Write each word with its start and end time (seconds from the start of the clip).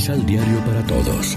Misal 0.00 0.24
Diario 0.24 0.64
para 0.64 0.82
Todos. 0.86 1.36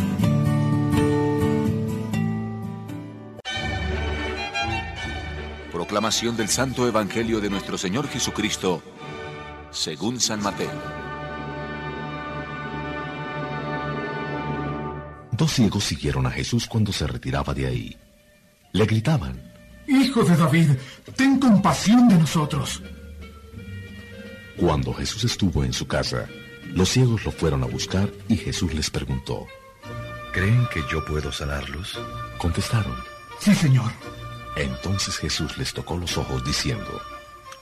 Proclamación 5.70 6.38
del 6.38 6.47
Santo 6.47 6.88
Evangelio 6.88 7.42
de 7.42 7.49
nuestro 7.49 7.78
Señor 7.78 8.07
Jesucristo, 8.07 8.81
según 9.70 10.21
San 10.21 10.42
Mateo. 10.42 10.71
Dos 15.34 15.52
ciegos 15.52 15.84
siguieron 15.84 16.25
a 16.25 16.31
Jesús 16.31 16.66
cuando 16.66 16.93
se 16.93 17.05
retiraba 17.05 17.53
de 17.53 17.67
ahí. 17.67 17.98
Le 18.71 18.85
gritaban, 18.85 19.43
Hijo 19.89 20.23
de 20.23 20.38
David, 20.38 20.70
ten 21.17 21.38
compasión 21.38 22.07
de 22.07 22.16
nosotros. 22.16 22.81
Cuando 24.55 24.93
Jesús 24.93 25.25
estuvo 25.25 25.66
en 25.66 25.73
su 25.73 25.85
casa, 25.85 26.30
los 26.73 26.90
ciegos 26.90 27.23
lo 27.26 27.32
fueron 27.32 27.63
a 27.63 27.68
buscar 27.68 28.09
y 28.27 28.36
Jesús 28.38 28.73
les 28.73 28.90
preguntó, 28.90 29.48
¿Creen 30.34 30.68
que 30.73 30.82
yo 30.91 31.05
puedo 31.05 31.32
sanarlos? 31.32 31.99
Contestaron, 32.38 32.96
Sí, 33.40 33.54
Señor. 33.54 33.91
Entonces 34.55 35.18
Jesús 35.18 35.58
les 35.58 35.73
tocó 35.73 35.98
los 35.98 36.18
ojos 36.18 36.44
diciendo, 36.46 37.02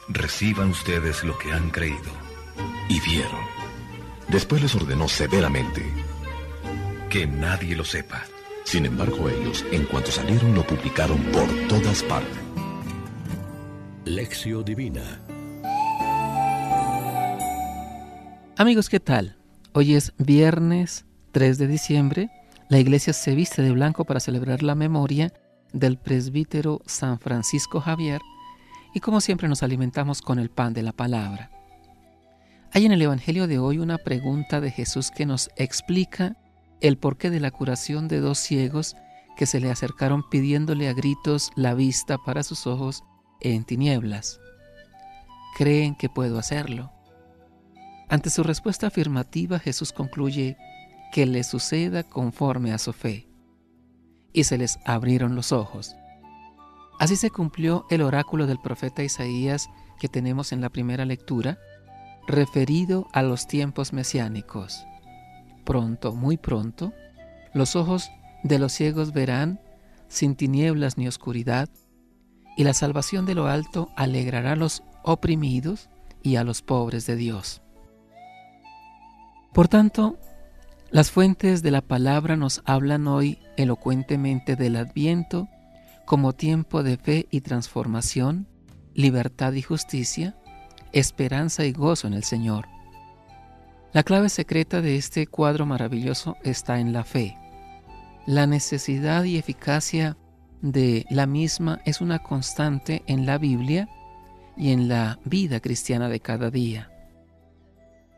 Reciban 0.08 0.70
ustedes 0.70 1.24
lo 1.24 1.38
que 1.38 1.52
han 1.52 1.70
creído. 1.70 2.12
y 2.90 3.00
vieron. 3.02 3.42
Después 4.28 4.62
les 4.62 4.76
ordenó 4.76 5.08
severamente. 5.08 5.82
Que 7.09 7.26
nadie 7.28 7.76
lo 7.76 7.84
sepa. 7.86 8.23
Sin 8.64 8.86
embargo, 8.86 9.28
ellos, 9.30 9.66
en 9.72 9.86
cuanto 9.86 10.12
salieron, 10.12 10.54
lo 10.56 10.66
publicaron 10.66 11.18
por 11.34 11.48
todas 11.68 12.04
partes. 12.04 12.38
Lección 14.06 14.64
Divina. 14.66 15.22
Amigos, 18.62 18.90
¿qué 18.90 19.00
tal? 19.00 19.38
Hoy 19.73 19.95
es 19.95 20.14
viernes 20.20 21.08
3 21.31 21.58
de 21.58 21.66
diciembre. 21.66 22.30
La 22.70 22.78
iglesia 22.78 23.12
se 23.12 23.34
viste 23.34 23.64
de 23.64 23.72
blanco 23.72 24.06
para 24.06 24.20
celebrar 24.20 24.62
la 24.62 24.76
memoria 24.76 25.34
del 25.73 25.98
presbítero 25.98 26.80
San 26.86 27.18
Francisco 27.18 27.81
Javier 27.81 28.22
y 28.94 29.00
como 29.00 29.20
siempre 29.20 29.48
nos 29.48 29.64
alimentamos 29.64 30.22
con 30.22 30.38
el 30.38 30.52
pan 30.52 30.73
de 30.73 30.84
la 30.84 30.92
palabra. 30.92 31.50
Hay 32.72 32.86
en 32.86 32.92
el 32.92 33.02
Evangelio 33.02 33.48
de 33.48 33.58
hoy 33.58 33.80
una 33.80 33.98
pregunta 33.98 34.62
de 34.62 34.70
Jesús 34.70 35.09
que 35.09 35.25
nos 35.25 35.50
explica 35.56 36.38
el 36.81 37.00
porqué 37.00 37.31
de 37.31 37.40
la 37.40 37.50
curación 37.50 38.08
de 38.08 38.20
dos 38.20 38.38
ciegos 38.38 38.96
que 39.38 39.48
se 39.48 39.59
le 39.59 39.72
acercaron 39.72 40.22
pidiéndole 40.30 40.88
a 40.88 40.94
gritos 40.94 41.50
la 41.56 41.73
vista 41.73 42.20
para 42.20 42.44
sus 42.44 42.68
ojos 42.68 43.03
en 43.40 43.64
tinieblas. 43.64 44.40
¿Creen 45.58 45.96
que 45.96 46.09
puedo 46.09 46.38
hacerlo? 46.38 46.92
Ante 48.12 48.30
su 48.30 48.44
respuesta 48.44 48.88
afirmativa, 48.88 49.58
Jesús 49.58 49.94
concluye 49.94 50.58
que 51.14 51.26
le 51.26 51.45
suceda 51.45 52.04
conforme 52.04 52.73
a 52.73 52.78
su 52.78 52.92
fe. 52.92 53.30
Y 54.34 54.44
se 54.44 54.58
les 54.58 54.80
abrieron 54.86 55.34
los 55.34 55.53
ojos. 55.53 55.95
Así 57.00 57.16
se 57.16 57.30
cumplió 57.30 57.86
el 57.90 58.02
oráculo 58.02 58.48
del 58.48 58.59
profeta 58.59 59.02
Isaías 59.02 59.70
que 59.98 60.09
tenemos 60.09 60.52
en 60.52 60.59
la 60.59 60.70
primera 60.70 61.06
lectura, 61.06 61.58
referido 62.28 63.08
a 63.14 63.22
los 63.22 63.48
tiempos 63.48 63.94
mesiánicos. 63.94 64.86
Pronto, 65.64 66.12
muy 66.12 66.36
pronto, 66.36 66.92
los 67.53 67.78
ojos 67.78 68.12
de 68.44 68.59
los 68.59 68.73
ciegos 68.73 69.14
verán 69.14 69.62
sin 70.09 70.36
tinieblas 70.36 70.98
ni 70.98 71.08
oscuridad, 71.08 71.70
y 72.58 72.66
la 72.66 72.73
salvación 72.73 73.25
de 73.25 73.36
lo 73.36 73.48
alto 73.48 73.90
alegrará 73.96 74.52
a 74.52 74.58
los 74.58 74.84
oprimidos 75.02 75.90
y 76.22 76.36
a 76.36 76.44
los 76.44 76.62
pobres 76.62 77.06
de 77.06 77.16
Dios. 77.16 77.61
Por 79.53 79.67
tanto, 79.67 80.17
las 80.91 81.12
fuentes 81.12 81.62
de 81.62 81.72
la 81.72 81.81
palabra 81.81 82.38
nos 82.38 82.62
hablan 82.66 83.07
hoy 83.07 83.39
elocuentemente 83.57 84.56
del 84.56 84.78
adviento 84.78 85.50
como 86.06 86.34
tiempo 86.34 86.84
de 86.84 86.97
fe 86.97 87.28
y 87.31 87.41
transformación, 87.41 88.47
libertad 88.94 89.53
y 89.53 89.61
justicia, 89.61 90.38
esperanza 90.94 91.66
y 91.66 91.73
gozo 91.73 92.07
en 92.07 92.13
el 92.13 92.23
Señor. 92.23 92.67
La 93.94 94.03
clave 94.03 94.29
secreta 94.29 94.81
de 94.81 94.95
este 94.95 95.28
cuadro 95.28 95.66
maravilloso 95.66 96.38
está 96.44 96.79
en 96.79 96.94
la 96.94 97.03
fe. 97.03 97.38
La 98.25 98.47
necesidad 98.47 99.23
y 99.25 99.38
eficacia 99.38 100.17
de 100.61 101.06
la 101.09 101.25
misma 101.25 101.81
es 101.85 102.00
una 102.00 102.19
constante 102.19 103.03
en 103.07 103.25
la 103.25 103.38
Biblia 103.38 103.90
y 104.56 104.72
en 104.72 104.88
la 104.88 105.19
vida 105.25 105.59
cristiana 105.59 106.07
de 106.07 106.19
cada 106.19 106.51
día. 106.51 106.91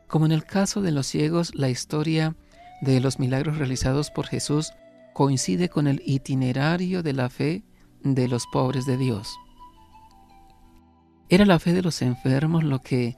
Como 0.08 0.26
en 0.26 0.32
el 0.32 0.44
caso 0.44 0.82
de 0.82 0.92
los 0.92 1.06
ciegos, 1.06 1.54
la 1.54 1.68
historia 1.68 2.36
de 2.82 3.00
los 3.00 3.18
milagros 3.18 3.58
realizados 3.58 4.10
por 4.10 4.26
Jesús 4.26 4.72
coincide 5.12 5.68
con 5.68 5.86
el 5.86 6.02
itinerario 6.04 7.02
de 7.02 7.12
la 7.12 7.30
fe 7.30 7.64
de 8.02 8.28
los 8.28 8.46
pobres 8.46 8.84
de 8.86 8.96
Dios. 8.96 9.36
Era 11.28 11.46
la 11.46 11.58
fe 11.58 11.72
de 11.72 11.82
los 11.82 12.02
enfermos 12.02 12.64
lo 12.64 12.80
que 12.80 13.16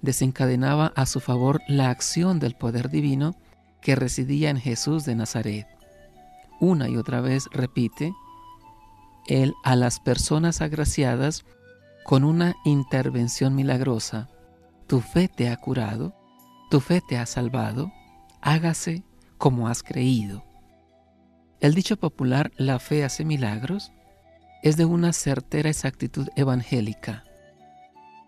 desencadenaba 0.00 0.92
a 0.94 1.06
su 1.06 1.20
favor 1.20 1.60
la 1.66 1.90
acción 1.90 2.38
del 2.38 2.54
poder 2.54 2.88
divino 2.88 3.34
que 3.82 3.96
residía 3.96 4.50
en 4.50 4.58
Jesús 4.58 5.04
de 5.04 5.14
Nazaret. 5.16 5.66
Una 6.60 6.88
y 6.88 6.96
otra 6.96 7.20
vez 7.20 7.46
repite, 7.52 8.12
Él 9.26 9.54
a 9.64 9.76
las 9.76 10.00
personas 10.00 10.60
agraciadas 10.60 11.44
con 12.04 12.24
una 12.24 12.56
intervención 12.64 13.54
milagrosa, 13.54 14.28
tu 14.86 15.00
fe 15.00 15.28
te 15.28 15.50
ha 15.50 15.56
curado, 15.56 16.14
tu 16.70 16.80
fe 16.80 17.00
te 17.00 17.18
ha 17.18 17.26
salvado, 17.26 17.92
hágase 18.40 19.02
como 19.38 19.68
has 19.68 19.82
creído. 19.82 20.44
El 21.60 21.74
dicho 21.74 21.96
popular, 21.96 22.52
la 22.56 22.78
fe 22.78 23.04
hace 23.04 23.24
milagros, 23.24 23.92
es 24.62 24.76
de 24.76 24.84
una 24.84 25.12
certera 25.12 25.70
exactitud 25.70 26.28
evangélica. 26.36 27.24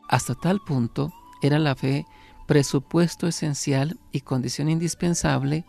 Hasta 0.08 0.34
tal 0.34 0.60
punto 0.60 1.12
era 1.42 1.58
la 1.58 1.74
fe 1.74 2.06
presupuesto 2.46 3.28
esencial 3.28 3.98
y 4.10 4.22
condición 4.22 4.68
indispensable 4.68 5.64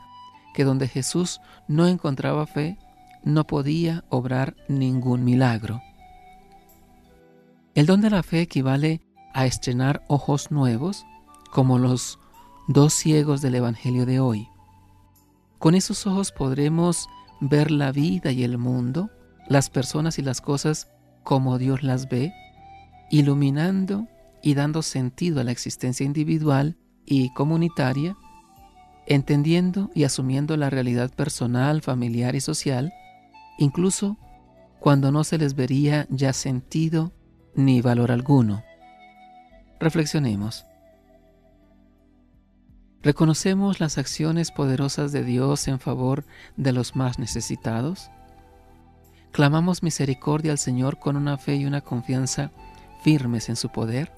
que 0.54 0.64
donde 0.64 0.88
Jesús 0.88 1.40
no 1.68 1.88
encontraba 1.88 2.48
fe, 2.48 2.78
no 3.24 3.46
podía 3.46 4.04
obrar 4.10 4.56
ningún 4.68 5.24
milagro. 5.24 5.82
El 7.76 7.86
don 7.86 8.02
de 8.02 8.10
la 8.10 8.24
fe 8.24 8.42
equivale 8.42 9.02
a 9.34 9.46
estrenar 9.46 10.04
ojos 10.08 10.52
nuevos, 10.52 11.06
como 11.52 11.78
los 11.78 12.20
dos 12.74 12.94
ciegos 12.94 13.42
del 13.42 13.56
Evangelio 13.56 14.06
de 14.06 14.20
hoy. 14.20 14.48
Con 15.60 15.76
esos 15.76 16.08
ojos 16.08 16.32
podremos 16.32 17.08
ver 17.42 17.70
la 17.70 17.92
vida 17.92 18.32
y 18.32 18.44
el 18.44 18.58
mundo, 18.58 19.10
las 19.48 19.70
personas 19.70 20.20
y 20.20 20.22
las 20.22 20.42
cosas 20.42 20.90
como 21.24 21.58
Dios 21.58 21.84
las 21.84 22.08
ve, 22.08 22.34
iluminando 23.10 24.08
y 24.42 24.54
dando 24.54 24.82
sentido 24.82 25.42
a 25.42 25.44
la 25.44 25.52
existencia 25.52 26.06
individual 26.06 26.78
y 27.06 27.34
comunitaria, 27.34 28.16
entendiendo 29.06 29.92
y 29.94 30.06
asumiendo 30.06 30.56
la 30.56 30.70
realidad 30.70 31.12
personal, 31.14 31.82
familiar 31.82 32.36
y 32.36 32.42
social, 32.42 32.94
incluso 33.58 34.18
cuando 34.80 35.12
no 35.12 35.24
se 35.24 35.38
les 35.38 35.56
vería 35.56 36.08
ya 36.10 36.32
sentido 36.32 37.12
ni 37.54 37.82
valor 37.82 38.12
alguno. 38.12 38.64
Reflexionemos. 39.80 40.66
¿Reconocemos 43.04 43.80
las 43.80 43.98
acciones 43.98 44.52
poderosas 44.52 45.12
de 45.12 45.24
Dios 45.24 45.68
en 45.68 45.80
favor 45.80 46.24
de 46.56 46.72
los 46.72 46.96
más 46.96 47.18
necesitados? 47.18 48.12
¿Clamamos 49.32 49.82
misericordia 49.82 50.52
al 50.52 50.60
Señor 50.60 51.00
con 51.00 51.16
una 51.16 51.38
fe 51.38 51.56
y 51.56 51.66
una 51.66 51.82
confianza 51.82 52.52
firmes 53.04 53.50
en 53.50 53.56
su 53.56 53.70
poder? 53.70 54.12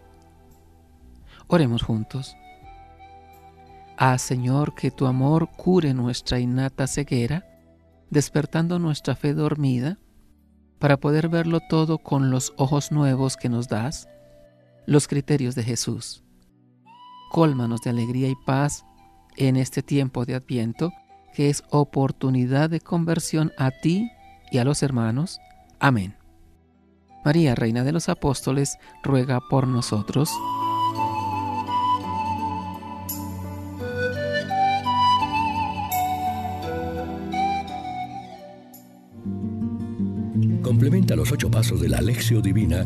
Oremos 1.47 1.81
juntos. 1.81 2.35
Ah, 3.95 4.17
Señor, 4.17 4.75
que 4.75 4.91
tu 4.91 5.05
amor 5.05 5.49
cure 5.55 5.93
nuestra 5.93 6.39
innata 6.39 6.85
ceguera, 6.87 7.45
despertando 8.09 8.79
nuestra 8.79 9.15
fe 9.15 9.33
dormida, 9.33 9.97
para 10.79 10.97
poder 10.97 11.29
verlo 11.29 11.61
todo 11.69 11.99
con 11.99 12.31
los 12.31 12.53
ojos 12.57 12.91
nuevos 12.91 13.37
que 13.37 13.47
nos 13.47 13.69
das, 13.69 14.09
los 14.85 15.07
criterios 15.07 15.55
de 15.55 15.63
Jesús. 15.63 16.23
Cólmanos 17.33 17.81
de 17.81 17.89
alegría 17.89 18.29
y 18.29 18.35
paz 18.35 18.85
en 19.37 19.55
este 19.55 19.81
tiempo 19.81 20.23
de 20.23 20.35
Adviento, 20.35 20.91
que 21.33 21.49
es 21.49 21.63
oportunidad 21.71 22.69
de 22.69 22.79
conversión 22.79 23.51
a 23.57 23.71
ti 23.71 24.11
y 24.51 24.59
a 24.59 24.63
los 24.63 24.83
hermanos. 24.83 25.39
Amén. 25.79 26.15
María, 27.25 27.55
Reina 27.55 27.83
de 27.83 27.91
los 27.91 28.07
Apóstoles, 28.07 28.77
ruega 29.01 29.39
por 29.49 29.67
nosotros. 29.67 30.29
Complementa 40.61 41.15
los 41.15 41.31
ocho 41.31 41.49
pasos 41.49 41.81
de 41.81 41.89
la 41.89 41.97
Alexio 41.97 42.41
Divina 42.41 42.85